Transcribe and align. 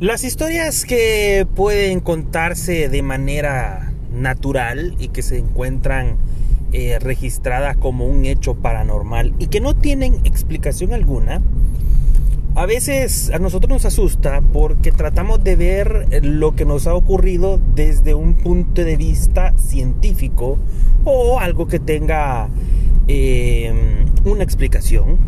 Las 0.00 0.24
historias 0.24 0.84
que 0.84 1.46
pueden 1.54 2.00
contarse 2.00 2.88
de 2.88 3.02
manera 3.02 3.92
natural 4.12 4.96
y 4.98 5.08
que 5.08 5.22
se 5.22 5.38
encuentran 5.38 6.16
eh, 6.72 6.98
registradas 6.98 7.76
como 7.76 8.04
un 8.06 8.24
hecho 8.24 8.54
paranormal 8.54 9.34
y 9.38 9.46
que 9.46 9.60
no 9.60 9.76
tienen 9.76 10.16
explicación 10.24 10.92
alguna, 10.94 11.40
a 12.56 12.66
veces 12.66 13.30
a 13.30 13.38
nosotros 13.38 13.70
nos 13.70 13.84
asusta 13.84 14.40
porque 14.52 14.90
tratamos 14.90 15.44
de 15.44 15.54
ver 15.54 16.24
lo 16.24 16.56
que 16.56 16.64
nos 16.64 16.88
ha 16.88 16.94
ocurrido 16.94 17.60
desde 17.76 18.14
un 18.14 18.34
punto 18.34 18.82
de 18.82 18.96
vista 18.96 19.54
científico 19.58 20.58
o 21.04 21.38
algo 21.38 21.68
que 21.68 21.78
tenga 21.78 22.48
eh, 23.06 23.72
una 24.24 24.42
explicación, 24.42 25.18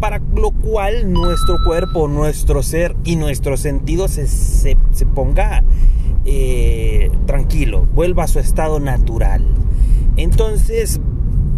para 0.00 0.20
lo 0.34 0.50
cual 0.50 1.12
nuestro 1.12 1.56
cuerpo, 1.64 2.08
nuestro 2.08 2.62
ser 2.62 2.94
y 3.04 3.16
nuestro 3.16 3.56
sentido 3.56 4.08
se, 4.08 4.26
se, 4.26 4.76
ponga 5.14 5.64
eh, 6.24 7.10
tranquilo, 7.26 7.86
vuelva 7.94 8.24
a 8.24 8.28
su 8.28 8.38
estado 8.38 8.80
natural. 8.80 9.44
Entonces 10.16 11.00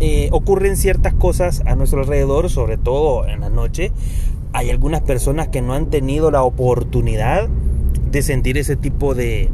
eh, 0.00 0.28
ocurren 0.32 0.76
ciertas 0.76 1.14
cosas 1.14 1.62
a 1.66 1.74
nuestro 1.74 2.00
alrededor, 2.00 2.50
sobre 2.50 2.78
todo 2.78 3.26
en 3.26 3.40
la 3.40 3.50
noche, 3.50 3.92
hay 4.52 4.70
algunas 4.70 5.02
personas 5.02 5.48
que 5.48 5.62
no 5.62 5.74
han 5.74 5.90
tenido 5.90 6.30
la 6.30 6.42
oportunidad 6.42 7.48
de 8.10 8.22
sentir 8.22 8.58
ese 8.58 8.76
tipo 8.76 9.14
de 9.14 9.50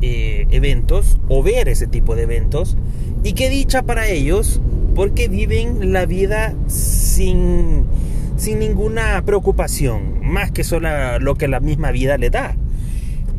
eh, 0.00 0.46
eventos 0.50 1.18
o 1.28 1.42
ver 1.42 1.68
ese 1.68 1.86
tipo 1.86 2.16
de 2.16 2.22
eventos. 2.22 2.76
Y 3.22 3.32
qué 3.34 3.48
dicha 3.50 3.82
para 3.82 4.08
ellos 4.08 4.60
porque 4.94 5.28
viven 5.28 5.92
la 5.92 6.06
vida 6.06 6.54
sin, 6.66 7.84
sin 8.36 8.58
ninguna 8.58 9.22
preocupación, 9.24 10.20
más 10.22 10.50
que 10.50 10.64
solo 10.64 11.18
lo 11.18 11.34
que 11.36 11.48
la 11.48 11.60
misma 11.60 11.90
vida 11.90 12.18
le 12.18 12.30
da. 12.30 12.56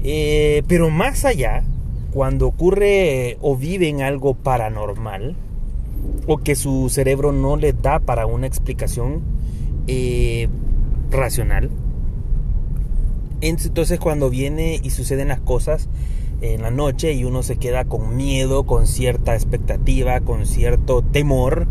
Eh, 0.04 0.64
pero 0.68 0.90
más 0.90 1.26
allá, 1.26 1.64
cuando 2.12 2.48
ocurre 2.48 3.38
o 3.42 3.56
viven 3.56 4.02
algo 4.02 4.34
paranormal, 4.34 5.36
o 6.28 6.38
que 6.38 6.56
su 6.56 6.90
cerebro 6.90 7.32
no 7.32 7.58
le 7.58 7.74
da 7.74 8.00
para 8.00 8.26
una 8.26 8.48
explicación, 8.48 9.22
eh, 9.88 10.48
racional. 11.12 11.70
Entonces 13.42 14.00
cuando 14.00 14.30
viene 14.30 14.80
y 14.84 14.90
suceden 14.90 15.30
las 15.30 15.40
cosas 15.40 15.88
en 16.42 16.62
la 16.62 16.72
noche 16.72 17.14
y 17.14 17.24
uno 17.24 17.44
se 17.44 17.58
queda 17.58 17.86
con 17.86 18.16
miedo, 18.16 18.66
con 18.66 18.88
cierta 18.88 19.36
expectativa, 19.36 20.22
con 20.22 20.46
cierto 20.46 21.02
temor, 21.02 21.68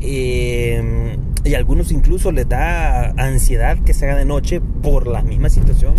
em, 0.00 1.18
y 1.44 1.54
a 1.54 1.58
algunos 1.58 1.92
incluso 1.92 2.32
les 2.32 2.48
da 2.48 3.10
ansiedad 3.10 3.78
que 3.78 3.94
se 3.94 4.06
haga 4.06 4.16
de 4.16 4.24
noche 4.24 4.60
por 4.82 5.06
la 5.06 5.22
misma 5.22 5.48
situación 5.48 5.94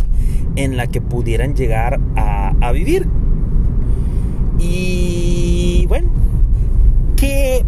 en 0.55 0.77
la 0.77 0.87
que 0.87 1.01
pudieran 1.01 1.55
llegar 1.55 1.99
a, 2.15 2.53
a 2.61 2.71
vivir. 2.71 3.07
Y 4.59 5.85
bueno, 5.87 6.09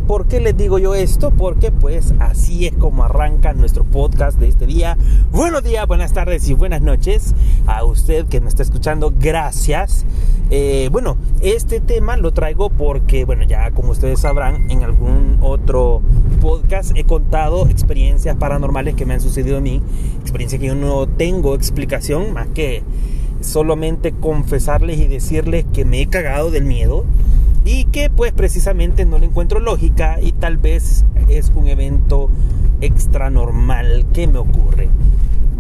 ¿Por 0.07 0.27
qué 0.27 0.39
les 0.39 0.55
digo 0.55 0.79
yo 0.79 0.93
esto? 0.93 1.31
Porque 1.31 1.71
pues 1.71 2.13
así 2.19 2.67
es 2.67 2.73
como 2.75 3.03
arranca 3.03 3.53
nuestro 3.53 3.83
podcast 3.83 4.39
de 4.39 4.47
este 4.47 4.65
día. 4.65 4.97
Buenos 5.31 5.63
días, 5.63 5.87
buenas 5.87 6.13
tardes 6.13 6.47
y 6.47 6.53
buenas 6.53 6.81
noches 6.81 7.33
a 7.65 7.83
usted 7.83 8.25
que 8.27 8.39
me 8.39 8.49
está 8.49 8.61
escuchando. 8.63 9.11
Gracias. 9.19 10.05
Eh, 10.51 10.89
bueno, 10.91 11.17
este 11.41 11.79
tema 11.79 12.17
lo 12.17 12.33
traigo 12.33 12.69
porque, 12.69 13.25
bueno, 13.25 13.45
ya 13.45 13.71
como 13.71 13.91
ustedes 13.91 14.21
sabrán, 14.21 14.69
en 14.69 14.83
algún 14.83 15.39
otro 15.41 16.01
podcast 16.41 16.91
he 16.95 17.03
contado 17.03 17.67
experiencias 17.67 18.35
paranormales 18.37 18.93
que 18.93 19.05
me 19.05 19.15
han 19.15 19.21
sucedido 19.21 19.57
a 19.57 19.61
mí. 19.61 19.81
Experiencias 20.21 20.61
que 20.61 20.67
yo 20.67 20.75
no 20.75 21.07
tengo 21.07 21.55
explicación 21.55 22.31
más 22.31 22.47
que 22.49 22.83
solamente 23.41 24.11
confesarles 24.11 24.99
y 24.99 25.07
decirles 25.07 25.65
que 25.73 25.83
me 25.83 26.01
he 26.01 26.07
cagado 26.07 26.51
del 26.51 26.65
miedo 26.65 27.05
y 27.65 27.85
que 27.85 28.11
pues 28.11 28.31
precisamente 28.31 29.05
no 29.05 29.17
le 29.17 29.25
encuentro 29.25 29.59
lógica 29.59 30.19
y 30.21 30.31
tal 30.31 30.57
vez 30.57 31.03
es 31.27 31.51
un 31.55 31.67
evento 31.67 32.29
extra 32.79 33.31
normal 33.31 34.05
que 34.13 34.27
me 34.27 34.37
ocurre. 34.37 34.87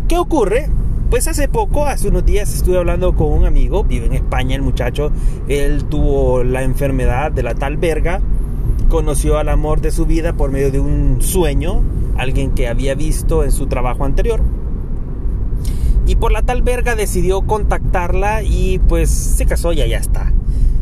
¿Qué 0.07 0.17
ocurre? 0.17 0.69
Pues 1.09 1.27
hace 1.27 1.47
poco, 1.47 1.85
hace 1.85 2.07
unos 2.07 2.25
días 2.25 2.53
estuve 2.53 2.77
hablando 2.77 3.15
con 3.15 3.31
un 3.31 3.45
amigo, 3.45 3.83
vive 3.83 4.05
en 4.05 4.13
España 4.13 4.55
el 4.55 4.61
muchacho, 4.61 5.11
él 5.47 5.85
tuvo 5.85 6.43
la 6.43 6.61
enfermedad 6.63 7.31
de 7.31 7.41
la 7.41 7.55
tal 7.55 7.77
verga, 7.77 8.21
conoció 8.89 9.37
al 9.37 9.49
amor 9.49 9.81
de 9.81 9.91
su 9.91 10.05
vida 10.05 10.33
por 10.33 10.51
medio 10.51 10.71
de 10.71 10.79
un 10.79 11.21
sueño, 11.21 11.81
alguien 12.17 12.51
que 12.51 12.67
había 12.67 12.93
visto 12.93 13.43
en 13.43 13.51
su 13.51 13.67
trabajo 13.67 14.05
anterior. 14.05 14.41
Y 16.07 16.17
por 16.17 16.31
la 16.31 16.43
tal 16.43 16.61
verga 16.61 16.95
decidió 16.95 17.41
contactarla 17.41 18.43
y 18.43 18.79
pues 18.87 19.09
se 19.09 19.45
casó 19.47 19.73
y 19.73 19.77
ya 19.77 19.97
está. 19.97 20.31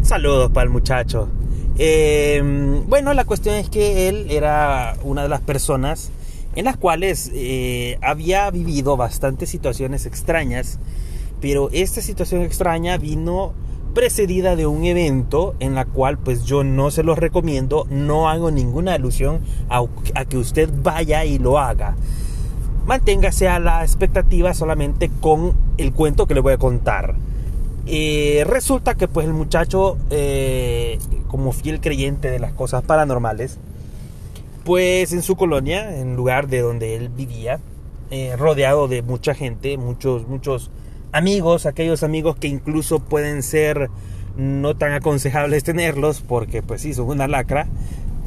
Saludos 0.03 0.51
para 0.51 0.65
el 0.65 0.69
muchacho. 0.69 1.29
Em, 1.77 2.85
bueno, 2.89 3.13
la 3.13 3.23
cuestión 3.23 3.55
es 3.55 3.69
que 3.69 4.09
él 4.09 4.27
era 4.29 4.97
una 5.01 5.23
de 5.23 5.29
las 5.29 5.39
personas 5.39 6.11
en 6.55 6.65
las 6.65 6.75
cuales 6.75 7.31
eh, 7.33 7.97
había 8.01 8.51
vivido 8.51 8.97
bastantes 8.97 9.49
situaciones 9.49 10.05
extrañas, 10.05 10.77
pero 11.39 11.69
esta 11.71 12.01
situación 12.01 12.41
extraña 12.41 12.97
vino 12.97 13.53
precedida 13.93 14.57
de 14.57 14.67
un 14.67 14.83
evento 14.83 15.55
en 15.61 15.73
la 15.73 15.85
cual 15.85 16.17
pues 16.17 16.43
yo 16.43 16.65
no 16.65 16.91
se 16.91 17.03
los 17.03 17.17
recomiendo, 17.17 17.87
no 17.89 18.29
hago 18.29 18.51
ninguna 18.51 18.95
alusión 18.95 19.39
a, 19.69 19.85
a 20.15 20.25
que 20.25 20.37
usted 20.37 20.69
vaya 20.83 21.23
y 21.23 21.39
lo 21.39 21.59
haga. 21.59 21.95
Manténgase 22.85 23.47
a 23.47 23.57
la 23.59 23.83
expectativa 23.83 24.53
solamente 24.53 25.09
con 25.21 25.53
el 25.77 25.93
cuento 25.93 26.27
que 26.27 26.33
le 26.33 26.41
voy 26.41 26.53
a 26.53 26.57
contar. 26.57 27.15
Y 27.85 28.43
resulta 28.43 28.95
que 28.95 29.07
pues 29.07 29.27
el 29.27 29.33
muchacho, 29.33 29.97
eh, 30.09 30.99
como 31.27 31.51
fiel 31.51 31.81
creyente 31.81 32.29
de 32.29 32.39
las 32.39 32.53
cosas 32.53 32.83
paranormales, 32.83 33.57
pues 34.63 35.11
en 35.11 35.21
su 35.21 35.35
colonia, 35.35 35.99
en 35.99 36.15
lugar 36.15 36.47
de 36.47 36.61
donde 36.61 36.95
él 36.95 37.09
vivía, 37.09 37.59
eh, 38.11 38.35
rodeado 38.37 38.87
de 38.87 39.01
mucha 39.01 39.33
gente, 39.33 39.77
muchos, 39.77 40.27
muchos 40.27 40.71
amigos, 41.11 41.65
aquellos 41.65 42.03
amigos 42.03 42.37
que 42.37 42.47
incluso 42.47 42.99
pueden 42.99 43.43
ser 43.43 43.89
no 44.37 44.75
tan 44.75 44.93
aconsejables 44.93 45.63
tenerlos, 45.63 46.21
porque 46.21 46.61
pues 46.61 46.81
sí, 46.81 46.93
son 46.93 47.07
una 47.07 47.27
lacra, 47.27 47.67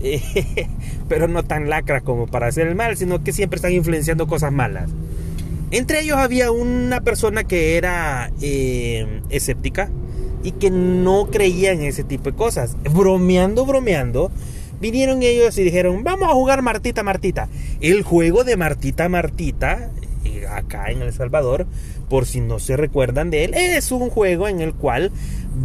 pero 1.09 1.29
no 1.29 1.45
tan 1.45 1.71
lacra 1.71 2.03
como 2.03 2.27
para 2.27 2.49
hacer 2.49 2.67
el 2.69 2.75
mal, 2.75 2.97
sino 2.97 3.25
que 3.25 3.33
siempre 3.33 3.57
están 3.57 3.73
influenciando 3.73 4.27
cosas 4.27 4.53
malas. 4.53 4.91
Entre 5.71 6.01
ellos 6.01 6.17
había 6.17 6.53
una 6.53 7.01
persona 7.01 7.45
que 7.45 7.77
era 7.77 8.31
eh, 8.41 9.21
escéptica 9.31 9.91
y 10.45 10.53
que 10.53 10.71
no 10.71 11.29
creía 11.31 11.73
en 11.73 11.83
ese 11.83 12.05
tipo 12.05 12.31
de 12.31 12.37
cosas. 12.37 12.77
Bromeando, 12.93 13.67
bromeando, 13.67 14.31
vinieron 14.81 15.23
ellos 15.23 15.59
y 15.59 15.65
dijeron, 15.65 16.05
vamos 16.05 16.29
a 16.29 16.35
jugar 16.35 16.63
Martita, 16.63 17.03
Martita. 17.03 17.49
El 17.81 18.03
juego 18.03 18.45
de 18.45 18.57
Martita, 18.57 19.09
Martita, 19.09 19.91
eh, 20.25 20.47
acá 20.49 20.93
en 20.93 21.03
El 21.03 21.13
Salvador, 21.13 21.67
por 22.09 22.27
si 22.27 22.41
no 22.41 22.61
se 22.61 22.77
recuerdan 22.77 23.31
de 23.31 23.45
él, 23.45 23.55
es 23.55 23.91
un 23.91 24.09
juego 24.09 24.47
en 24.47 24.61
el 24.61 24.73
cual 24.73 25.11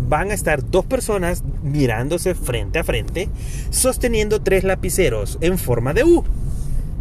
van 0.10 0.32
a 0.32 0.34
estar 0.34 0.68
dos 0.68 0.86
personas 0.86 1.44
mirándose 1.62 2.34
frente 2.34 2.80
a 2.80 2.84
frente, 2.84 3.30
sosteniendo 3.70 4.42
tres 4.42 4.64
lapiceros 4.64 5.38
en 5.42 5.60
forma 5.60 5.94
de 5.94 6.06
U. 6.06 6.24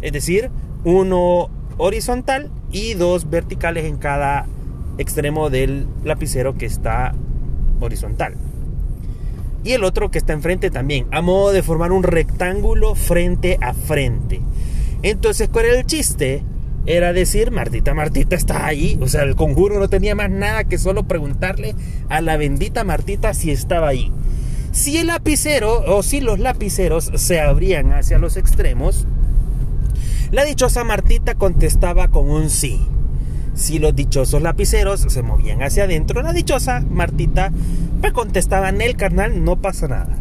Es 0.03 0.11
decir, 0.11 0.51
uno 0.83 1.49
horizontal 1.81 2.51
y 2.71 2.93
dos 2.93 3.29
verticales 3.29 3.85
en 3.85 3.97
cada 3.97 4.45
extremo 4.99 5.49
del 5.49 5.87
lapicero 6.03 6.55
que 6.55 6.67
está 6.67 7.13
horizontal. 7.79 8.35
Y 9.63 9.71
el 9.71 9.83
otro 9.83 10.11
que 10.11 10.19
está 10.19 10.33
enfrente 10.33 10.69
también, 10.69 11.07
a 11.11 11.21
modo 11.21 11.51
de 11.51 11.63
formar 11.63 11.91
un 11.91 12.03
rectángulo 12.03 12.93
frente 12.93 13.57
a 13.61 13.73
frente. 13.73 14.41
Entonces, 15.01 15.49
¿cuál 15.49 15.65
era 15.65 15.79
el 15.79 15.85
chiste? 15.87 16.43
Era 16.85 17.13
decir, 17.13 17.49
Martita, 17.49 17.95
Martita 17.95 18.35
está 18.35 18.65
ahí. 18.65 18.99
O 19.01 19.07
sea, 19.07 19.23
el 19.23 19.35
conjuro 19.35 19.79
no 19.79 19.87
tenía 19.87 20.13
más 20.13 20.29
nada 20.29 20.63
que 20.63 20.77
solo 20.77 21.07
preguntarle 21.07 21.75
a 22.09 22.21
la 22.21 22.37
bendita 22.37 22.83
Martita 22.83 23.33
si 23.33 23.49
estaba 23.49 23.87
ahí. 23.87 24.11
Si 24.71 24.97
el 24.97 25.07
lapicero 25.07 25.83
o 25.95 26.03
si 26.03 26.21
los 26.21 26.39
lapiceros 26.39 27.11
se 27.15 27.41
abrían 27.41 27.91
hacia 27.91 28.19
los 28.19 28.37
extremos, 28.37 29.05
la 30.31 30.45
dichosa 30.45 30.83
Martita 30.83 31.35
contestaba 31.35 32.07
con 32.07 32.29
un 32.29 32.49
sí. 32.49 32.81
Si 33.53 33.79
los 33.79 33.93
dichosos 33.95 34.41
lapiceros 34.41 35.01
se 35.01 35.21
movían 35.21 35.61
hacia 35.61 35.83
adentro, 35.83 36.21
la 36.21 36.31
dichosa 36.31 36.79
Martita 36.79 37.51
pues 37.99 38.13
contestaba 38.13 38.69
en 38.69 38.81
el 38.81 38.95
carnal, 38.95 39.43
no 39.43 39.57
pasa 39.57 39.87
nada. 39.87 40.17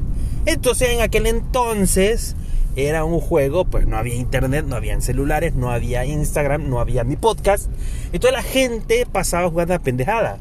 Entonces 0.46 0.90
en 0.90 1.00
aquel 1.00 1.26
entonces 1.26 2.34
era 2.76 3.04
un 3.04 3.20
juego, 3.20 3.64
pues 3.64 3.86
no 3.86 3.96
había 3.96 4.14
internet, 4.14 4.64
no 4.66 4.76
había 4.76 5.00
celulares, 5.00 5.54
no 5.54 5.70
había 5.70 6.04
Instagram, 6.04 6.68
no 6.68 6.80
había 6.80 7.04
mi 7.04 7.16
podcast. 7.16 7.70
Entonces 8.12 8.32
la 8.32 8.42
gente 8.42 9.06
pasaba 9.10 9.48
jugando 9.48 9.74
a 9.74 9.78
pendejada. 9.78 10.38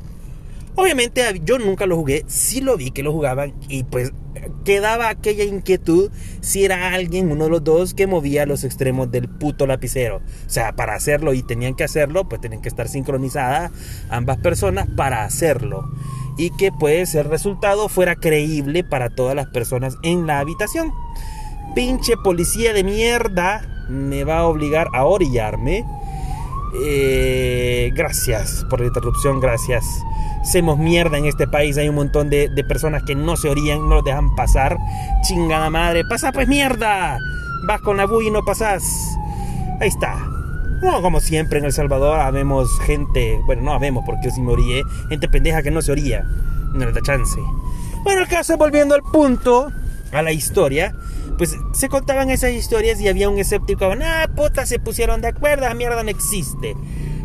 Obviamente 0.79 1.21
yo 1.43 1.59
nunca 1.59 1.85
lo 1.85 1.97
jugué, 1.97 2.23
sí 2.27 2.61
lo 2.61 2.77
vi 2.77 2.91
que 2.91 3.03
lo 3.03 3.11
jugaban 3.11 3.53
y 3.67 3.83
pues 3.83 4.13
quedaba 4.63 5.09
aquella 5.09 5.43
inquietud 5.43 6.09
si 6.39 6.63
era 6.63 6.93
alguien, 6.93 7.29
uno 7.33 7.43
de 7.43 7.49
los 7.49 7.65
dos, 7.65 7.93
que 7.93 8.07
movía 8.07 8.45
los 8.45 8.63
extremos 8.63 9.11
del 9.11 9.27
puto 9.27 9.67
lapicero. 9.67 10.21
O 10.47 10.49
sea, 10.49 10.77
para 10.77 10.95
hacerlo 10.95 11.33
y 11.33 11.43
tenían 11.43 11.75
que 11.75 11.83
hacerlo, 11.83 12.29
pues 12.29 12.39
tenían 12.39 12.61
que 12.61 12.69
estar 12.69 12.87
sincronizadas 12.87 13.73
ambas 14.09 14.37
personas 14.37 14.87
para 14.95 15.25
hacerlo. 15.25 15.83
Y 16.37 16.49
que 16.55 16.71
pues 16.71 17.13
el 17.13 17.25
resultado 17.25 17.89
fuera 17.89 18.15
creíble 18.15 18.85
para 18.85 19.09
todas 19.09 19.35
las 19.35 19.47
personas 19.47 19.97
en 20.01 20.27
la 20.27 20.39
habitación. 20.39 20.93
Pinche 21.75 22.15
policía 22.23 22.71
de 22.71 22.85
mierda 22.85 23.85
me 23.89 24.23
va 24.23 24.39
a 24.39 24.47
obligar 24.47 24.87
a 24.93 25.03
orillarme. 25.03 25.83
Eh, 26.75 27.91
gracias 27.93 28.65
por 28.69 28.79
la 28.81 28.87
interrupción, 28.87 29.39
gracias 29.39 29.85
hacemos 30.41 30.77
mierda 30.77 31.17
en 31.17 31.25
este 31.25 31.47
país. 31.47 31.77
Hay 31.77 31.89
un 31.89 31.95
montón 31.95 32.29
de, 32.29 32.49
personas 32.67 33.03
que 33.03 33.15
no 33.15 33.37
se 33.37 33.49
orían, 33.49 33.87
no 33.87 33.95
lo 33.95 34.01
dejan 34.01 34.35
pasar. 34.35 34.77
Chingada 35.21 35.69
madre, 35.69 36.03
pasa 36.05 36.31
pues 36.31 36.47
mierda. 36.47 37.19
Vas 37.67 37.81
con 37.81 37.97
la 37.97 38.05
bui 38.05 38.27
y 38.27 38.31
no 38.31 38.43
pasas. 38.43 39.17
Ahí 39.79 39.89
está. 39.89 40.15
No, 40.81 41.01
como 41.01 41.19
siempre 41.19 41.59
en 41.59 41.65
El 41.65 41.73
Salvador 41.73 42.19
habemos 42.19 42.79
gente, 42.81 43.41
bueno, 43.45 43.63
no 43.63 43.73
habemos 43.73 44.05
porque 44.05 44.27
yo 44.27 44.31
sí 44.31 44.41
me 44.41 44.55
gente 45.09 45.27
pendeja 45.27 45.61
que 45.61 45.71
no 45.71 45.81
se 45.81 45.91
oría. 45.91 46.25
No 46.73 46.85
le 46.85 46.91
da 46.91 47.01
chance. 47.01 47.39
Bueno, 48.03 48.21
el 48.21 48.27
caso, 48.27 48.57
volviendo 48.57 48.95
al 48.95 49.01
punto, 49.01 49.71
a 50.13 50.21
la 50.21 50.31
historia, 50.31 50.95
pues 51.39 51.57
se 51.71 51.87
contaban 51.87 52.29
esas 52.29 52.51
historias 52.51 52.99
y 52.99 53.07
había 53.07 53.29
un 53.29 53.39
escéptico, 53.39 53.85
ah, 54.03 54.27
puta, 54.35 54.65
se 54.65 54.77
pusieron 54.77 55.21
de 55.21 55.29
acuerdo, 55.29 55.69
la 55.69 55.73
mierda 55.73 56.03
no 56.03 56.09
existe. 56.09 56.75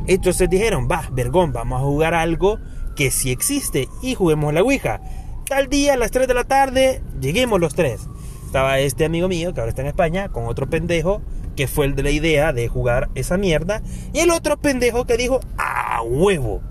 Entonces 0.06 0.49
dijeron, 0.49 0.87
va, 0.88 1.08
vergón, 1.11 1.52
vamos 1.52 1.81
a 1.81 1.84
jugar 1.84 2.14
algo 2.14 2.61
que 2.94 3.11
sí 3.11 3.32
existe 3.32 3.88
y 4.02 4.14
juguemos 4.14 4.55
la 4.55 4.62
Ouija. 4.62 5.00
Tal 5.49 5.69
día 5.69 5.94
a 5.94 5.96
las 5.96 6.12
3 6.12 6.28
de 6.28 6.34
la 6.34 6.44
tarde, 6.44 7.02
lleguemos 7.20 7.58
los 7.58 7.75
tres. 7.75 8.06
Estaba 8.46 8.78
este 8.78 9.05
amigo 9.05 9.26
mío 9.26 9.52
que 9.52 9.58
ahora 9.58 9.70
está 9.70 9.82
en 9.82 9.88
España 9.88 10.28
con 10.28 10.46
otro 10.46 10.70
pendejo 10.70 11.20
que 11.56 11.66
fue 11.66 11.87
el 11.87 11.96
de 11.96 12.05
la 12.05 12.11
idea 12.11 12.52
de 12.52 12.69
jugar 12.69 13.08
esa 13.16 13.37
mierda 13.37 13.82
y 14.12 14.20
el 14.20 14.31
otro 14.31 14.56
pendejo 14.56 15.06
que 15.06 15.16
dijo, 15.16 15.40
"A 15.58 16.02
huevo, 16.02 16.62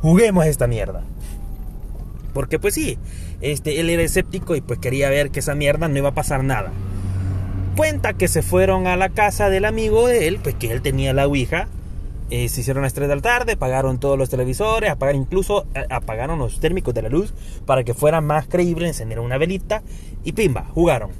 juguemos 0.00 0.46
esta 0.46 0.68
mierda." 0.68 1.02
Porque 2.32 2.60
pues 2.60 2.74
sí, 2.74 2.98
este 3.50 3.80
él 3.80 3.90
era 3.90 4.02
escéptico 4.02 4.56
y 4.56 4.60
pues 4.60 4.78
quería 4.78 5.10
ver 5.10 5.30
que 5.30 5.40
esa 5.40 5.54
mierda 5.54 5.88
no 5.88 5.98
iba 5.98 6.10
a 6.10 6.14
pasar 6.14 6.44
nada. 6.44 6.72
Cuenta 7.76 8.12
que 8.12 8.28
se 8.28 8.42
fueron 8.42 8.86
a 8.86 8.96
la 8.96 9.08
casa 9.08 9.50
del 9.50 9.64
amigo 9.64 10.06
de 10.06 10.28
él, 10.28 10.38
pues 10.42 10.54
que 10.54 10.70
él 10.70 10.82
tenía 10.82 11.12
la 11.12 11.26
Ouija 11.26 11.68
eh, 12.30 12.48
se 12.48 12.62
hicieron 12.62 12.82
las 12.82 12.94
3 12.94 13.06
de 13.06 13.16
la 13.16 13.22
tarde, 13.22 13.52
apagaron 13.52 14.00
todos 14.00 14.18
los 14.18 14.30
televisores, 14.30 14.90
apagaron 14.90 15.20
incluso 15.20 15.66
eh, 15.74 15.84
apagaron 15.90 16.38
los 16.38 16.58
térmicos 16.58 16.94
de 16.94 17.02
la 17.02 17.10
luz 17.10 17.34
para 17.66 17.84
que 17.84 17.92
fuera 17.92 18.22
más 18.22 18.48
creíble, 18.48 18.88
encendieron 18.88 19.26
una 19.26 19.36
velita 19.36 19.82
y 20.24 20.32
pimba, 20.32 20.64
jugaron. 20.74 21.10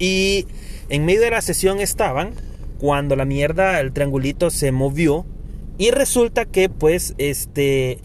Y 0.00 0.46
en 0.88 1.04
medio 1.04 1.20
de 1.20 1.30
la 1.30 1.40
sesión 1.42 1.78
estaban 1.78 2.32
cuando 2.78 3.14
la 3.14 3.24
mierda, 3.24 3.80
el 3.80 3.92
triangulito 3.92 4.50
se 4.50 4.72
movió 4.72 5.24
y 5.78 5.92
resulta 5.92 6.44
que 6.44 6.68
pues 6.68 7.14
este 7.18 8.00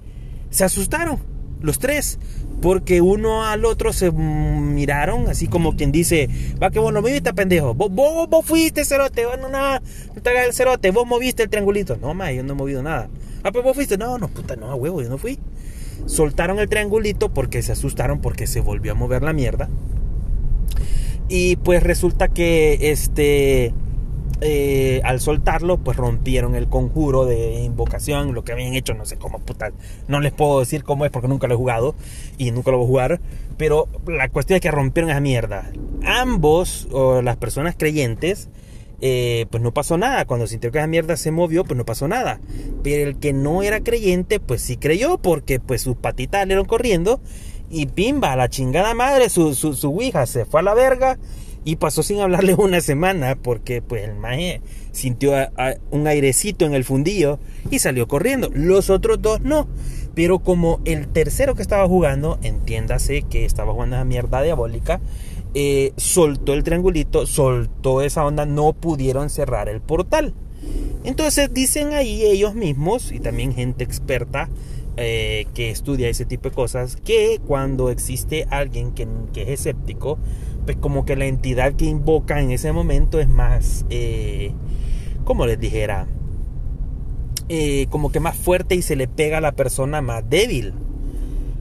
se 0.52 0.64
asustaron 0.64 1.20
los 1.60 1.80
tres 1.80 2.20
porque 2.62 3.02
uno 3.02 3.44
al 3.44 3.66
otro 3.66 3.92
se 3.92 4.12
miraron, 4.12 5.28
así 5.28 5.48
como 5.48 5.76
quien 5.76 5.92
dice, 5.92 6.30
va 6.62 6.70
que 6.70 6.80
vos 6.80 6.94
no 6.94 7.02
moviste, 7.02 7.34
pendejo. 7.34 7.74
Vos, 7.74 7.92
vos, 7.92 8.46
fuiste, 8.46 8.86
cerote. 8.86 9.26
Vos 9.26 9.40
no, 9.40 9.50
no, 9.50 9.80
no 9.80 10.22
te 10.22 10.30
hagas 10.30 10.46
el 10.46 10.54
cerote. 10.54 10.92
Vos 10.92 11.08
moviste 11.08 11.44
el 11.44 11.50
triangulito. 11.50 11.98
No, 11.98 12.14
ma, 12.14 12.32
yo 12.32 12.44
no 12.44 12.54
he 12.54 12.56
movido 12.56 12.84
nada. 12.84 13.10
Ah, 13.44 13.52
pues 13.52 13.64
vos 13.64 13.76
fuiste. 13.76 13.98
No, 13.98 14.20
no, 14.20 14.28
puta, 14.28 14.56
no, 14.56 14.70
a 14.70 14.76
huevo, 14.76 15.02
yo 15.02 15.10
no 15.10 15.18
fui. 15.18 15.40
Soltaron 16.06 16.60
el 16.60 16.70
triangulito 16.70 17.30
porque 17.30 17.64
se 17.64 17.72
asustaron, 17.72 18.22
porque 18.22 18.46
se 18.46 18.62
volvió 18.62 18.92
a 18.92 18.96
mover 18.96 19.24
la 19.24 19.34
mierda. 19.34 19.68
Y 21.30 21.56
pues 21.58 21.82
resulta 21.82 22.28
que 22.28 22.92
este 22.92 23.74
eh, 24.42 25.02
al 25.04 25.20
soltarlo, 25.20 25.78
pues 25.78 25.98
rompieron 25.98 26.56
el 26.56 26.68
conjuro 26.68 27.26
de 27.26 27.62
invocación, 27.62 28.34
lo 28.34 28.44
que 28.44 28.52
habían 28.52 28.74
hecho, 28.74 28.96
no 28.96 29.06
sé 29.06 29.18
cómo, 29.18 29.38
puta, 29.38 29.72
no 30.08 30.20
les 30.20 30.34
puedo 30.34 30.60
decir 30.60 30.84
cómo 30.84 31.06
es 31.06 31.12
porque 31.12 31.28
nunca 31.28 31.48
lo 31.48 31.54
he 31.54 31.58
jugado 31.58 31.96
y 32.40 32.50
nunca 32.50 32.72
lo 32.72 32.78
voy 32.78 32.86
a 32.86 32.90
jugar, 32.90 33.22
pero 33.58 33.88
la 34.08 34.30
cuestión 34.30 34.56
es 34.56 34.62
que 34.62 34.72
rompieron 34.72 35.12
esa 35.12 35.20
mierda. 35.20 35.72
Ambos, 36.04 36.88
o 36.92 37.22
las 37.22 37.38
personas 37.38 37.76
creyentes, 37.78 38.50
eh, 39.00 39.46
pues 39.52 39.62
no 39.62 39.74
pasó 39.74 39.98
nada. 39.98 40.26
Cuando 40.26 40.48
sintió 40.48 40.72
que 40.72 40.80
esa 40.80 40.88
mierda 40.88 41.18
se 41.18 41.30
movió, 41.30 41.64
pues 41.64 41.78
no 41.78 41.86
pasó 41.86 42.08
nada. 42.08 42.40
Pero 42.82 43.08
el 43.08 43.18
que 43.18 43.34
no 43.34 43.62
era 43.62 43.82
creyente, 43.82 44.40
pues 44.40 44.64
sí 44.64 44.78
creyó, 44.78 45.20
porque 45.20 45.60
pues 45.60 45.84
sus 45.84 45.96
patitas 45.96 46.42
salieron 46.42 46.66
corriendo 46.66 47.22
y 47.70 47.86
pimba, 47.86 48.36
la 48.36 48.50
chingada 48.50 48.94
madre, 48.96 49.30
su, 49.30 49.56
su, 49.56 49.74
su 49.76 49.92
ouija 49.92 50.26
se 50.26 50.46
fue 50.46 50.60
a 50.60 50.64
la 50.64 50.74
verga 50.74 51.18
y 51.64 51.76
pasó 51.76 52.04
sin 52.04 52.20
hablarle 52.20 52.54
una 52.58 52.82
semana 52.82 53.38
porque 53.42 53.82
pues 53.82 54.04
el 54.04 54.16
maje 54.16 54.62
sintió 54.92 55.34
un 55.92 56.08
airecito 56.08 56.66
en 56.66 56.74
el 56.74 56.84
fundillo 56.84 57.40
y 57.70 57.80
salió 57.80 58.08
corriendo. 58.08 58.50
Los 58.54 58.90
otros 58.90 59.22
dos 59.22 59.42
no. 59.42 59.68
Pero 60.14 60.40
como 60.40 60.82
el 60.84 61.08
tercero 61.08 61.56
que 61.56 61.62
estaba 61.62 61.88
jugando, 61.88 62.38
entiéndase 62.44 63.22
que 63.24 63.46
estaba 63.46 63.72
jugando 63.72 63.96
esa 63.96 64.06
mierda 64.06 64.42
diabólica, 64.42 65.00
eh, 65.54 65.94
soltó 65.96 66.54
el 66.54 66.64
triangulito, 66.64 67.26
soltó 67.26 68.02
esa 68.02 68.26
onda, 68.26 68.46
no 68.46 68.74
pudieron 68.74 69.30
cerrar 69.30 69.70
el 69.70 69.80
portal. 69.80 70.34
Entonces 71.04 71.54
dicen 71.54 71.94
ahí 71.94 72.24
ellos 72.24 72.56
mismos 72.56 73.12
y 73.12 73.20
también 73.20 73.54
gente 73.54 73.84
experta 73.84 74.50
eh, 74.98 75.48
que 75.54 75.70
estudia 75.72 76.10
ese 76.10 76.26
tipo 76.26 76.50
de 76.50 76.56
cosas, 76.56 76.98
que 76.98 77.40
cuando 77.48 77.90
existe 77.90 78.46
alguien 78.50 78.92
que, 78.92 79.08
que 79.34 79.44
es 79.44 79.62
escéptico, 79.62 80.20
pues 80.66 80.78
como 80.78 81.06
que 81.06 81.16
la 81.16 81.26
entidad 81.26 81.74
que 81.74 81.86
invoca 81.86 82.40
en 82.40 82.52
ese 82.52 82.72
momento 82.72 83.20
es 83.20 83.28
más, 83.28 83.86
eh, 83.90 84.52
como 85.24 85.46
les 85.46 85.60
dijera, 85.60 86.08
eh, 87.50 87.88
como 87.90 88.12
que 88.12 88.20
más 88.20 88.36
fuerte 88.36 88.76
y 88.76 88.82
se 88.82 88.96
le 88.96 89.08
pega 89.08 89.40
a 89.40 89.42
la 89.42 89.52
persona 89.54 90.02
más 90.02 90.30
débil. 90.30 90.74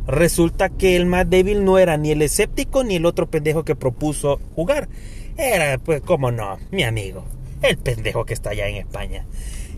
Resulta 0.07 0.69
que 0.69 0.97
el 0.97 1.07
más 1.07 1.29
débil 1.29 1.65
no 1.65 1.79
era 1.79 1.97
ni 1.97 2.11
el 2.11 2.23
escéptico 2.23 2.85
ni 2.85 2.97
el 2.97 3.07
otro 3.07 3.31
pendejo 3.31 3.65
que 3.65 3.77
propuso 3.77 4.41
jugar. 4.55 4.89
Era, 5.37 5.79
pues, 5.79 6.01
como 6.01 6.31
no, 6.31 6.59
mi 6.71 6.83
amigo, 6.83 7.25
el 7.63 7.79
pendejo 7.79 8.25
que 8.25 8.35
está 8.35 8.51
allá 8.51 8.69
en 8.69 8.77
España. 8.77 9.27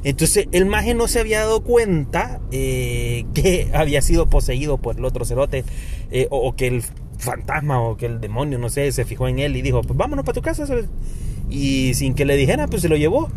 Entonces 0.05 0.49
el 0.53 0.67
maje 0.67 0.95
no 0.95 1.07
se 1.07 1.21
había 1.21 1.41
dado 1.41 1.63
cuenta 1.63 2.41
eh, 2.51 3.25
que 3.35 3.71
había 3.73 4.03
sido 4.03 4.29
poseído 4.29 4.79
por 4.79 4.97
el 4.97 5.05
otro 5.05 5.25
cerote 5.25 5.65
eh, 6.11 6.27
o, 6.31 6.55
que 6.57 6.67
el 6.67 6.85
fantasma 7.23 7.81
o 7.81 7.97
que 7.97 8.07
el 8.07 8.21
demonio, 8.21 8.59
no 8.59 8.69
sé, 8.69 8.91
se 8.93 9.05
fijó 9.05 9.29
en 9.29 9.39
él 9.39 9.57
y 9.57 9.63
dijo, 9.63 9.83
pues 9.83 9.97
vámonos 9.97 10.25
para 10.25 10.35
tu 10.35 10.43
casa. 10.43 10.65
Y 11.49 11.95
sin 11.95 12.15
que 12.15 12.25
le 12.25 12.37
dijera, 12.37 12.67
pues 12.67 12.83
se 12.83 12.89
lo 12.89 12.97
llevó. 12.97 13.29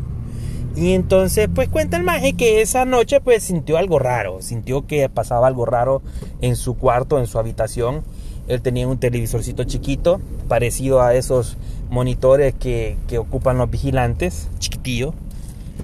Y 0.75 0.91
entonces, 0.91 1.47
pues 1.53 1.69
cuenta 1.69 1.95
el 1.95 2.03
maje 2.03 2.33
que 2.33 2.61
esa 2.61 2.83
noche 2.83 3.21
pues 3.21 3.43
sintió 3.43 3.77
algo 3.77 3.97
raro, 3.97 4.41
sintió 4.41 4.85
que 4.85 5.07
pasaba 5.07 5.47
algo 5.47 5.65
raro 5.65 6.01
en 6.41 6.57
su 6.57 6.75
cuarto, 6.75 7.17
en 7.17 7.27
su 7.27 7.39
habitación. 7.39 8.03
Él 8.49 8.61
tenía 8.61 8.87
un 8.87 8.99
televisorcito 8.99 9.63
chiquito, 9.63 10.19
parecido 10.49 11.01
a 11.01 11.15
esos 11.15 11.57
monitores 11.89 12.53
que, 12.53 12.97
que 13.07 13.17
ocupan 13.17 13.57
los 13.57 13.71
vigilantes, 13.71 14.49
chiquitillo, 14.59 15.13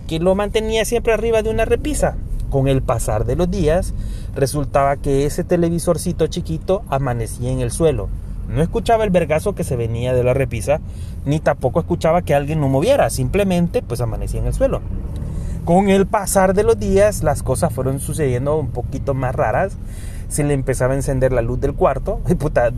que 0.08 0.20
lo 0.20 0.36
mantenía 0.36 0.84
siempre 0.84 1.13
arriba 1.13 1.41
de 1.41 1.50
una 1.50 1.65
repisa. 1.65 2.17
Con 2.50 2.67
el 2.67 2.81
pasar 2.81 3.25
de 3.25 3.38
los 3.38 3.50
días, 3.50 3.93
resultaba 4.35 4.97
que 4.97 5.25
ese 5.25 5.43
televisorcito 5.43 6.27
chiquito 6.27 6.83
amanecía 6.89 7.51
en 7.51 7.61
el 7.61 7.71
suelo. 7.71 8.09
No 8.47 8.61
escuchaba 8.61 9.03
el 9.03 9.09
vergazo 9.09 9.55
que 9.55 9.63
se 9.63 9.75
venía 9.75 10.13
de 10.13 10.23
la 10.23 10.33
repisa, 10.33 10.81
ni 11.25 11.39
tampoco 11.39 11.79
escuchaba 11.79 12.21
que 12.21 12.35
alguien 12.35 12.59
no 12.59 12.67
moviera, 12.67 13.09
simplemente 13.09 13.81
pues 13.81 14.01
amanecía 14.01 14.41
en 14.41 14.47
el 14.47 14.53
suelo. 14.53 14.81
Con 15.65 15.89
el 15.89 16.07
pasar 16.07 16.55
de 16.55 16.63
los 16.63 16.79
días, 16.79 17.23
las 17.23 17.43
cosas 17.43 17.71
fueron 17.71 18.00
sucediendo 18.00 18.57
un 18.57 18.71
poquito 18.71 19.13
más 19.13 19.35
raras. 19.35 19.77
Se 20.27 20.43
le 20.43 20.53
empezaba 20.53 20.93
a 20.93 20.95
encender 20.95 21.31
la 21.31 21.43
luz 21.43 21.59
del 21.61 21.75
cuarto. 21.75 22.19
Y 22.27 22.35
puta, 22.35 22.71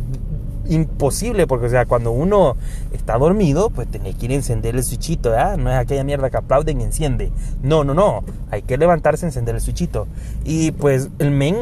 imposible, 0.68 1.48
porque 1.48 1.68
o 1.68 1.70
sea, 1.70 1.86
cuando 1.86 2.12
uno 2.12 2.56
está 2.92 3.18
dormido, 3.18 3.70
pues 3.70 3.88
tiene 3.88 4.14
que 4.14 4.26
ir 4.26 4.32
a 4.32 4.36
encender 4.36 4.76
el 4.76 4.84
switchito, 4.84 5.32
No 5.58 5.72
es 5.72 5.78
aquella 5.78 6.04
mierda 6.04 6.30
que 6.30 6.38
aplauden 6.38 6.82
y 6.82 6.84
enciende. 6.84 7.32
No, 7.62 7.84
no, 7.84 7.94
no. 7.94 8.24
Hay 8.52 8.62
que 8.62 8.78
levantarse, 8.78 9.26
encender 9.26 9.56
el 9.56 9.62
switchito. 9.62 10.08
Y 10.44 10.72
pues 10.72 11.10
el 11.20 11.32
men 11.32 11.56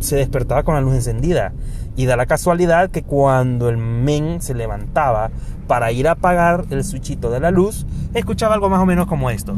se 0.00 0.16
despertaba 0.16 0.62
con 0.62 0.74
la 0.74 0.80
luz 0.80 0.94
encendida. 0.94 1.52
Y 1.96 2.06
da 2.06 2.16
la 2.16 2.26
casualidad 2.26 2.90
que 2.90 3.02
cuando 3.02 3.68
el 3.68 3.76
men 3.76 4.42
se 4.42 4.54
levantaba 4.54 5.30
para 5.68 5.92
ir 5.92 6.08
a 6.08 6.12
apagar 6.12 6.64
el 6.70 6.84
switchito 6.84 7.30
de 7.30 7.40
la 7.40 7.50
luz, 7.50 7.86
escuchaba 8.14 8.54
algo 8.54 8.68
más 8.68 8.80
o 8.80 8.86
menos 8.86 9.06
como 9.06 9.30
esto. 9.30 9.56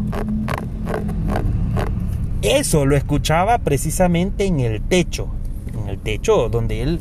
Eso 2.43 2.85
lo 2.85 2.97
escuchaba 2.97 3.59
precisamente 3.59 4.45
en 4.45 4.61
el 4.61 4.83
techo. 4.83 5.29
En 5.73 5.89
el 5.89 5.99
techo 5.99 6.49
donde 6.49 6.83
él 6.83 7.01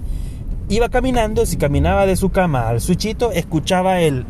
iba 0.70 0.90
caminando, 0.90 1.46
si 1.46 1.58
caminaba 1.58 2.06
de 2.06 2.16
su 2.16 2.30
cama 2.30 2.68
al 2.68 2.82
suchito, 2.82 3.32
escuchaba 3.32 4.02
el... 4.02 4.26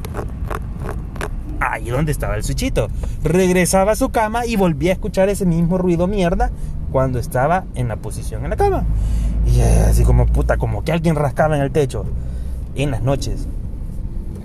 Ahí 1.60 1.90
donde 1.90 2.12
estaba 2.12 2.36
el 2.36 2.44
suchito. 2.44 2.90
Regresaba 3.24 3.94
a 3.94 3.96
su 3.96 4.10
cama 4.10 4.46
y 4.46 4.56
volvía 4.56 4.92
a 4.92 4.94
escuchar 4.94 5.30
ese 5.30 5.46
mismo 5.46 5.78
ruido 5.78 6.08
mierda 6.08 6.52
cuando 6.92 7.18
estaba 7.20 7.66
en 7.76 7.88
la 7.88 7.96
posición 7.96 8.44
en 8.44 8.52
la 8.52 8.56
cama. 8.56 8.86
Y 9.46 9.62
así 9.62 10.04
como 10.04 10.26
puta, 10.28 10.58
como 10.58 10.84
que 10.84 10.92
alguien 10.92 11.16
rascaba 11.16 11.56
en 11.56 11.62
el 11.62 11.72
techo 11.72 12.06
en 12.76 12.92
las 12.92 13.02
noches. 13.02 13.48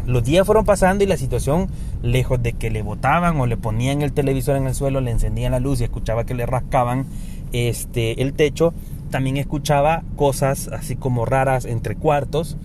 Los 0.07 0.25
días 0.25 0.47
fueron 0.47 0.65
pasando 0.65 1.05
y 1.05 1.07
la 1.07 1.17
situación, 1.17 1.69
lejos 2.03 2.43
de 2.43 2.55
que 2.55 2.71
le 2.71 2.83
botaban 2.83 3.41
o 3.41 3.47
le 3.47 3.57
ponían 3.57 4.03
el 4.03 4.13
televisor 4.13 4.57
en 4.57 4.67
el 4.67 4.75
suelo, 4.75 5.01
le 5.01 5.11
encendían 5.11 5.53
la 5.53 5.61
luz 5.61 5.81
y 5.81 5.85
escuchaba 5.85 6.25
que 6.25 6.35
le 6.35 6.47
rascaban 6.47 7.07
este, 7.53 8.23
el 8.23 8.33
techo, 8.33 8.73
también 9.11 9.37
escuchaba 9.37 10.03
cosas 10.17 10.69
así 10.69 10.97
como 10.97 11.27
raras 11.27 11.65
entre 11.65 11.97
cuartos. 11.97 12.57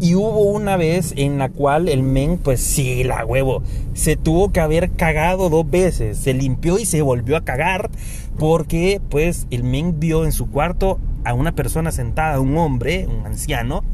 Y 0.00 0.16
hubo 0.16 0.40
una 0.40 0.76
vez 0.76 1.14
en 1.16 1.38
la 1.38 1.48
cual 1.48 1.88
el 1.88 2.02
men, 2.02 2.36
pues 2.36 2.60
sí, 2.60 3.04
la 3.04 3.24
huevo, 3.24 3.62
se 3.94 4.16
tuvo 4.16 4.50
que 4.50 4.58
haber 4.58 4.90
cagado 4.90 5.48
dos 5.48 5.70
veces. 5.70 6.18
Se 6.18 6.34
limpió 6.34 6.78
y 6.80 6.86
se 6.86 7.02
volvió 7.02 7.36
a 7.36 7.44
cagar 7.44 7.88
porque 8.36 9.00
pues 9.10 9.46
el 9.50 9.62
men 9.62 10.00
vio 10.00 10.24
en 10.24 10.32
su 10.32 10.50
cuarto 10.50 10.98
a 11.24 11.34
una 11.34 11.52
persona 11.52 11.92
sentada, 11.92 12.40
un 12.40 12.56
hombre, 12.58 13.06
un 13.06 13.26
anciano, 13.26 13.84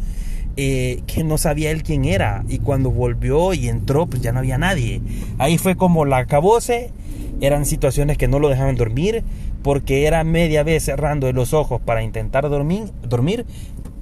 eh, 0.57 1.03
que 1.07 1.25
no 1.25 1.37
sabía 1.37 1.71
él 1.71 1.83
quién 1.83 2.05
era. 2.05 2.45
Y 2.49 2.59
cuando 2.61 2.91
volvió 2.91 3.53
y 3.53 3.69
entró, 3.69 4.07
pues 4.07 4.23
ya 4.23 4.33
no 4.33 4.38
había 4.38 4.57
nadie. 4.57 5.03
Ahí 5.38 5.59
fue 5.59 5.77
como 5.77 6.05
la 6.05 6.19
acabose. 6.19 6.91
Eran 7.40 7.66
situaciones 7.66 8.18
que 8.18 8.28
no 8.28 8.38
lo 8.38 8.49
dejaban 8.49 8.76
dormir 8.76 9.23
porque 9.62 10.06
era 10.06 10.25
media 10.25 10.62
vez 10.62 10.85
cerrando 10.85 11.30
los 11.32 11.52
ojos 11.52 11.80
para 11.80 12.02
intentar 12.02 12.49
dormir, 12.49 12.90
dormir 13.02 13.44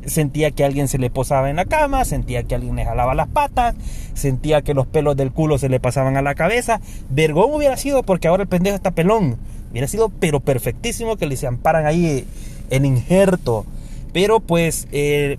sentía 0.06 0.50
que 0.50 0.64
alguien 0.64 0.88
se 0.88 0.98
le 0.98 1.10
posaba 1.10 1.50
en 1.50 1.56
la 1.56 1.64
cama, 1.64 2.04
sentía 2.04 2.44
que 2.44 2.54
alguien 2.54 2.76
le 2.76 2.84
jalaba 2.84 3.14
las 3.14 3.28
patas, 3.28 3.74
sentía 4.14 4.62
que 4.62 4.74
los 4.74 4.86
pelos 4.86 5.16
del 5.16 5.32
culo 5.32 5.58
se 5.58 5.68
le 5.68 5.80
pasaban 5.80 6.16
a 6.16 6.22
la 6.22 6.34
cabeza. 6.34 6.80
Vergón 7.10 7.52
hubiera 7.52 7.76
sido 7.76 8.02
porque 8.02 8.28
ahora 8.28 8.44
el 8.44 8.48
pendejo 8.48 8.76
está 8.76 8.92
pelón. 8.92 9.36
Hubiera 9.70 9.88
sido 9.88 10.08
pero 10.08 10.40
perfectísimo 10.40 11.16
que 11.16 11.26
le 11.26 11.36
se 11.36 11.46
amparan 11.46 11.86
ahí 11.86 12.24
el 12.70 12.84
injerto. 12.86 13.66
Pero 14.12 14.40
pues 14.40 14.88
eh, 14.92 15.38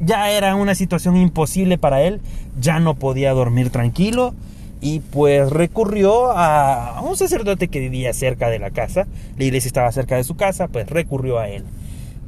ya 0.00 0.30
era 0.30 0.54
una 0.56 0.74
situación 0.74 1.16
imposible 1.16 1.78
para 1.78 2.02
él, 2.02 2.20
ya 2.58 2.80
no 2.80 2.94
podía 2.94 3.32
dormir 3.32 3.70
tranquilo 3.70 4.34
y 4.80 5.00
pues 5.00 5.50
recurrió 5.50 6.32
a 6.32 7.00
un 7.02 7.16
sacerdote 7.16 7.68
que 7.68 7.80
vivía 7.80 8.12
cerca 8.12 8.50
de 8.50 8.58
la 8.58 8.70
casa, 8.70 9.06
la 9.38 9.44
iglesia 9.44 9.68
estaba 9.68 9.90
cerca 9.92 10.16
de 10.16 10.24
su 10.24 10.36
casa, 10.36 10.68
pues 10.68 10.88
recurrió 10.88 11.38
a 11.38 11.48
él. 11.48 11.64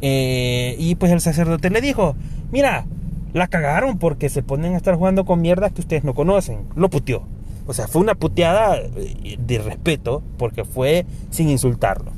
Eh, 0.00 0.76
y 0.78 0.94
pues 0.94 1.12
el 1.12 1.20
sacerdote 1.20 1.70
le 1.70 1.80
dijo, 1.80 2.14
mira, 2.50 2.86
la 3.32 3.48
cagaron 3.48 3.98
porque 3.98 4.28
se 4.28 4.42
ponen 4.42 4.74
a 4.74 4.76
estar 4.76 4.94
jugando 4.94 5.24
con 5.24 5.40
mierdas 5.40 5.72
que 5.72 5.80
ustedes 5.80 6.04
no 6.04 6.14
conocen. 6.14 6.60
Lo 6.74 6.88
puteó. 6.88 7.22
O 7.66 7.74
sea, 7.74 7.86
fue 7.86 8.00
una 8.00 8.14
puteada 8.14 8.76
eh, 8.76 9.36
de 9.38 9.58
respeto 9.58 10.22
porque 10.38 10.64
fue 10.64 11.04
sin 11.30 11.50
insultarlo. 11.50 12.12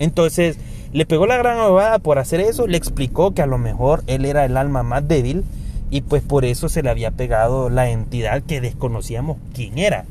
Entonces, 0.00 0.58
le 0.92 1.06
pegó 1.06 1.26
la 1.26 1.36
gran 1.36 1.58
ovada 1.60 1.98
por 1.98 2.18
hacer 2.18 2.40
eso, 2.40 2.66
le 2.66 2.76
explicó 2.76 3.32
que 3.32 3.42
a 3.42 3.46
lo 3.46 3.58
mejor 3.58 4.02
él 4.06 4.24
era 4.24 4.44
el 4.44 4.56
alma 4.56 4.82
más 4.82 5.06
débil 5.06 5.44
y 5.90 6.02
pues 6.02 6.22
por 6.22 6.44
eso 6.44 6.68
se 6.68 6.82
le 6.82 6.90
había 6.90 7.10
pegado 7.10 7.70
la 7.70 7.90
entidad 7.90 8.42
que 8.42 8.60
desconocíamos 8.60 9.38
quién 9.54 9.78
era. 9.78 10.04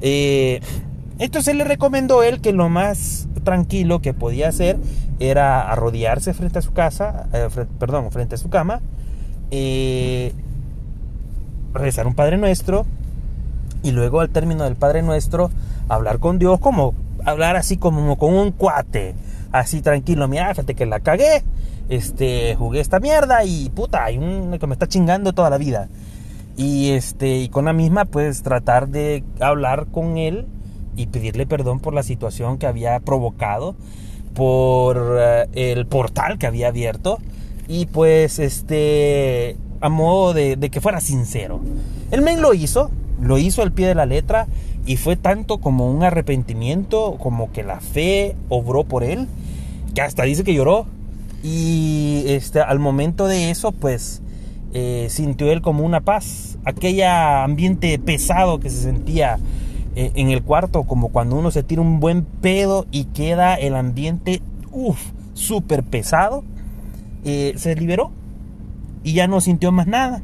Eh, 0.00 0.60
entonces 1.18 1.54
le 1.54 1.64
recomendó 1.64 2.22
él 2.22 2.40
que 2.40 2.52
lo 2.52 2.68
más 2.68 3.28
tranquilo 3.44 4.00
que 4.00 4.14
podía 4.14 4.48
hacer 4.48 4.78
era 5.18 5.70
arrodillarse 5.70 6.32
frente 6.32 6.58
a 6.58 6.62
su 6.62 6.72
casa, 6.72 7.28
eh, 7.32 7.48
perdón, 7.78 8.10
frente 8.10 8.34
a 8.34 8.38
su 8.38 8.48
cama, 8.48 8.80
eh, 9.50 10.32
rezar 11.74 12.06
un 12.06 12.14
Padre 12.14 12.38
Nuestro 12.38 12.86
y 13.82 13.92
luego 13.92 14.20
al 14.20 14.30
término 14.30 14.64
del 14.64 14.76
Padre 14.76 15.02
Nuestro 15.02 15.50
hablar 15.88 16.18
con 16.18 16.38
Dios 16.38 16.58
como 16.60 16.94
hablar 17.24 17.56
así 17.56 17.76
como 17.76 18.16
con 18.16 18.34
un 18.34 18.52
cuate, 18.52 19.14
así 19.52 19.82
tranquilo, 19.82 20.26
mira, 20.28 20.48
fíjate 20.50 20.74
que 20.74 20.86
la 20.86 21.00
cagué, 21.00 21.42
este, 21.90 22.54
jugué 22.54 22.80
esta 22.80 23.00
mierda 23.00 23.44
y 23.44 23.68
puta, 23.68 24.04
hay 24.04 24.16
un 24.16 24.56
que 24.58 24.66
me 24.66 24.72
está 24.72 24.86
chingando 24.86 25.32
toda 25.32 25.50
la 25.50 25.58
vida. 25.58 25.88
Y 26.56 26.90
este, 26.90 27.38
y 27.38 27.48
con 27.48 27.66
la 27.66 27.72
misma 27.72 28.04
pues 28.06 28.42
tratar 28.42 28.88
de 28.88 29.24
hablar 29.40 29.86
con 29.90 30.16
él 30.16 30.46
y 30.96 31.08
pedirle 31.08 31.46
perdón 31.46 31.80
por 31.80 31.92
la 31.92 32.02
situación 32.02 32.58
que 32.58 32.66
había 32.66 32.98
provocado, 33.00 33.74
por 34.34 35.16
eh, 35.18 35.48
el 35.52 35.86
portal 35.86 36.38
que 36.38 36.46
había 36.46 36.68
abierto 36.68 37.18
y 37.66 37.86
pues 37.86 38.38
este 38.38 39.56
a 39.80 39.88
modo 39.88 40.32
de, 40.32 40.56
que 40.70 40.80
fuera 40.80 41.00
sincero. 41.00 41.60
El 42.10 42.22
men 42.22 42.42
lo 42.42 42.54
hizo, 42.54 42.90
lo 43.20 43.38
hizo 43.38 43.62
al 43.62 43.72
pie 43.72 43.88
de 43.88 43.94
la 43.94 44.06
letra 44.06 44.46
y 44.86 44.96
fue 44.96 45.16
tanto 45.16 45.58
como 45.58 45.90
un 45.90 46.02
arrepentimiento, 46.02 47.16
como 47.18 47.50
que 47.52 47.62
la 47.62 47.80
fe 47.80 48.36
obró 48.48 48.84
por 48.84 49.02
él, 49.02 49.26
que 49.94 50.02
hasta 50.02 50.24
dice 50.24 50.44
que 50.44 50.54
lloró. 50.54 50.86
Y 51.42 52.24
este, 52.26 52.60
al 52.60 52.78
momento 52.78 53.26
de 53.26 53.50
eso, 53.50 53.72
pues 53.72 54.22
eh, 54.72 55.08
sintió 55.10 55.50
él 55.50 55.62
como 55.62 55.84
una 55.84 56.00
paz. 56.00 56.58
Aquel 56.64 57.02
ambiente 57.02 57.98
pesado 57.98 58.60
que 58.60 58.70
se 58.70 58.82
sentía 58.82 59.38
eh, 59.96 60.12
en 60.14 60.30
el 60.30 60.42
cuarto, 60.42 60.84
como 60.84 61.08
cuando 61.08 61.36
uno 61.36 61.50
se 61.50 61.62
tira 61.62 61.82
un 61.82 61.98
buen 62.00 62.24
pedo 62.24 62.86
y 62.92 63.04
queda 63.06 63.54
el 63.54 63.74
ambiente, 63.74 64.42
uff, 64.70 65.00
súper 65.34 65.82
pesado, 65.82 66.44
eh, 67.24 67.54
se 67.56 67.74
liberó 67.74 68.12
y 69.02 69.14
ya 69.14 69.26
no 69.26 69.40
sintió 69.40 69.72
más 69.72 69.86
nada. 69.86 70.22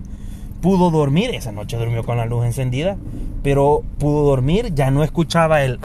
Pudo 0.61 0.91
dormir, 0.91 1.31
esa 1.31 1.53
noche 1.53 1.77
durmió 1.77 2.05
con 2.05 2.17
la 2.17 2.27
luz 2.27 2.45
encendida, 2.45 2.97
pero 3.43 3.83
pudo 3.99 4.25
dormir, 4.25 4.75
ya 4.75 4.91
no 4.91 5.03
escuchaba 5.03 5.63
el 5.63 5.79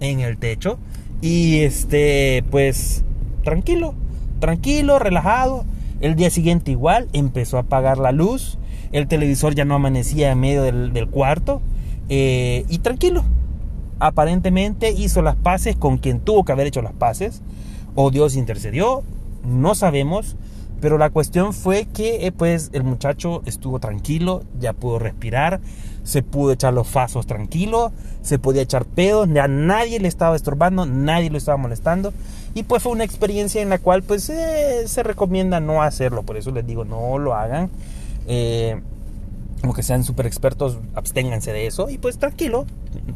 en 0.00 0.20
el 0.20 0.38
techo 0.38 0.78
y 1.20 1.60
este, 1.60 2.42
pues 2.50 3.04
tranquilo, 3.42 3.94
tranquilo, 4.38 4.98
relajado. 4.98 5.64
El 6.00 6.14
día 6.14 6.30
siguiente 6.30 6.70
igual 6.70 7.08
empezó 7.12 7.58
a 7.58 7.60
apagar 7.60 7.98
la 7.98 8.12
luz, 8.12 8.58
el 8.92 9.06
televisor 9.06 9.54
ya 9.54 9.64
no 9.64 9.74
amanecía 9.74 10.32
en 10.32 10.40
medio 10.40 10.62
del 10.62 11.08
cuarto 11.08 11.60
eh, 12.08 12.64
y 12.68 12.78
tranquilo. 12.78 13.24
Aparentemente 14.00 14.90
hizo 14.90 15.22
las 15.22 15.36
paces 15.36 15.76
con 15.76 15.98
quien 15.98 16.20
tuvo 16.20 16.44
que 16.44 16.52
haber 16.52 16.66
hecho 16.66 16.82
las 16.82 16.92
paces. 16.92 17.40
O 17.94 18.10
Dios 18.10 18.34
intercedió. 18.34 19.02
No 19.44 19.74
sabemos. 19.74 20.36
Pero 20.80 20.96
la 20.96 21.10
cuestión 21.10 21.52
fue 21.52 21.86
que 21.86 22.26
eh, 22.26 22.32
pues 22.32 22.70
el 22.72 22.84
muchacho 22.84 23.42
estuvo 23.44 23.80
tranquilo, 23.80 24.44
ya 24.58 24.72
pudo 24.72 24.98
respirar, 24.98 25.60
se 26.04 26.22
pudo 26.22 26.52
echar 26.52 26.72
los 26.72 26.88
fasos 26.88 27.26
tranquilo, 27.26 27.92
se 28.22 28.38
podía 28.38 28.62
echar 28.62 28.86
pedos, 28.86 29.28
a 29.36 29.48
nadie 29.48 30.00
le 30.00 30.08
estaba 30.08 30.36
estorbando, 30.36 30.86
nadie 30.86 31.30
lo 31.30 31.38
estaba 31.38 31.58
molestando. 31.58 32.12
Y 32.54 32.62
pues 32.62 32.82
fue 32.82 32.92
una 32.92 33.04
experiencia 33.04 33.60
en 33.60 33.68
la 33.68 33.78
cual 33.78 34.02
pues 34.02 34.28
eh, 34.30 34.84
se 34.86 35.02
recomienda 35.02 35.60
no 35.60 35.82
hacerlo, 35.82 36.22
por 36.22 36.36
eso 36.36 36.50
les 36.50 36.66
digo 36.66 36.84
no 36.84 37.18
lo 37.18 37.34
hagan. 37.34 37.70
Eh, 38.26 38.80
como 39.60 39.74
que 39.74 39.82
sean 39.82 40.04
súper 40.04 40.26
expertos, 40.26 40.78
absténganse 40.94 41.52
de 41.52 41.66
eso 41.66 41.90
y 41.90 41.98
pues 41.98 42.18
tranquilo, 42.18 42.64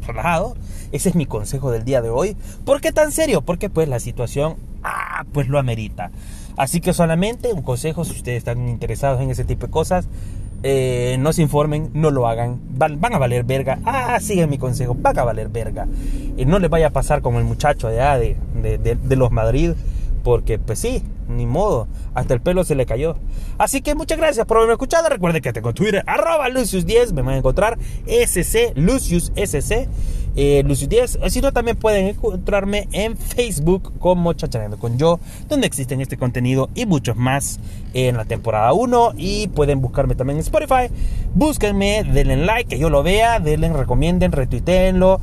relajado. 0.05 0.55
Ese 0.91 1.09
es 1.09 1.15
mi 1.15 1.25
consejo 1.25 1.71
del 1.71 1.83
día 1.83 2.01
de 2.01 2.09
hoy. 2.09 2.37
¿Por 2.65 2.81
qué 2.81 2.91
tan 2.91 3.11
serio? 3.11 3.41
Porque 3.41 3.69
pues 3.69 3.89
la 3.89 3.99
situación, 3.99 4.55
ah, 4.83 5.25
pues 5.33 5.47
lo 5.47 5.57
amerita. 5.57 6.11
Así 6.57 6.81
que 6.81 6.93
solamente 6.93 7.53
un 7.53 7.61
consejo, 7.61 8.05
si 8.05 8.11
ustedes 8.11 8.37
están 8.39 8.67
interesados 8.69 9.21
en 9.21 9.29
ese 9.29 9.43
tipo 9.43 9.67
de 9.67 9.71
cosas, 9.71 10.07
eh, 10.63 11.17
no 11.19 11.31
se 11.31 11.41
informen, 11.41 11.91
no 11.93 12.09
lo 12.11 12.27
hagan, 12.27 12.59
van, 12.69 13.13
a 13.13 13.17
valer 13.17 13.43
verga. 13.43 13.79
Ah, 13.85 14.19
sigan 14.19 14.49
mi 14.49 14.57
consejo, 14.57 14.95
van 14.99 15.19
a 15.19 15.23
valer 15.23 15.49
verga. 15.49 15.87
Y 16.37 16.45
no 16.45 16.59
les 16.59 16.69
vaya 16.69 16.87
a 16.87 16.89
pasar 16.89 17.21
como 17.21 17.39
el 17.39 17.45
muchacho 17.45 17.87
allá 17.87 18.17
de, 18.17 18.37
de, 18.61 18.77
de 18.77 19.15
los 19.15 19.31
Madrid, 19.31 19.73
porque 20.23 20.57
pues 20.57 20.79
sí, 20.79 21.03
ni 21.27 21.45
modo, 21.45 21.87
hasta 22.13 22.33
el 22.33 22.41
pelo 22.41 22.63
se 22.63 22.75
le 22.75 22.85
cayó. 22.85 23.15
Así 23.57 23.81
que 23.81 23.95
muchas 23.95 24.17
gracias 24.17 24.45
por 24.45 24.57
haberme 24.57 24.73
escuchado. 24.73 25.07
Recuerden 25.09 25.41
que 25.41 25.53
tengo 25.53 25.73
Twitter, 25.73 26.03
arroba 26.07 26.49
Lucius10, 26.49 27.13
me 27.13 27.21
van 27.21 27.35
a 27.35 27.37
encontrar 27.37 27.77
SC, 28.07 28.73
Lucius 28.75 29.31
SC, 29.35 29.87
eh, 30.35 30.63
Lucius10. 30.65 31.29
Si 31.29 31.41
no, 31.41 31.51
también 31.51 31.77
pueden 31.77 32.07
encontrarme 32.07 32.87
en 32.91 33.17
Facebook 33.17 33.93
como 33.99 34.33
Chachaneando 34.33 34.77
con 34.77 34.97
Yo, 34.97 35.19
donde 35.47 35.67
existen 35.67 36.01
este 36.01 36.17
contenido 36.17 36.69
y 36.75 36.85
muchos 36.85 37.15
más 37.15 37.59
en 37.93 38.17
la 38.17 38.25
temporada 38.25 38.73
1. 38.73 39.13
Y 39.17 39.47
pueden 39.47 39.81
buscarme 39.81 40.15
también 40.15 40.37
en 40.37 40.43
Spotify. 40.43 40.93
Búsquenme, 41.33 42.03
denle 42.03 42.37
like, 42.37 42.69
que 42.69 42.79
yo 42.79 42.89
lo 42.89 43.03
vea, 43.03 43.39
denle, 43.39 43.71
recomienden, 43.71 44.31
retuiteenlo 44.31 45.19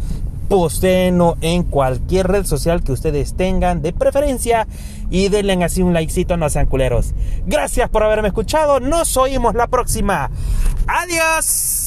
postéenlo 0.49 1.39
en 1.41 1.63
cualquier 1.63 2.29
red 2.29 2.45
social 2.45 2.83
que 2.83 2.93
ustedes 2.93 3.39
tengan 3.39 3.81
de 3.81 3.95
preferencia 3.95 4.67
y 5.11 5.31
denle 5.31 5.55
así 5.65 5.81
un 5.81 5.95
likecito, 5.95 6.37
no 6.37 6.51
sean 6.51 6.67
culeros. 6.67 7.15
Gracias 7.47 7.89
por 7.89 8.03
haberme 8.03 8.29
escuchado, 8.29 8.79
nos 8.79 9.17
oímos 9.17 9.55
la 9.55 9.67
próxima. 9.69 10.31
Adiós. 10.87 11.82